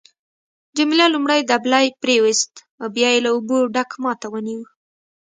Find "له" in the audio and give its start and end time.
3.25-3.29